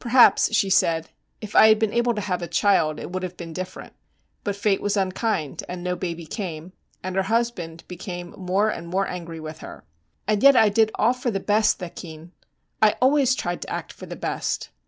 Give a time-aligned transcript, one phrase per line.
[0.00, 1.10] 'Perhaps,' she said,
[1.40, 3.92] 'if I had been able to have a child it would have been different.'
[4.42, 6.72] But fate was unkind and no baby came,
[7.04, 9.84] and her husband became more and more angry with her.
[10.26, 12.32] 'And yet I did all for the best, thakin;
[12.82, 14.70] I always tried to act for the best.